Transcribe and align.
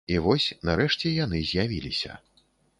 І 0.13 0.15
вось, 0.27 0.47
нарэшце, 0.69 1.13
яны 1.25 1.43
з'явіліся. 1.53 2.21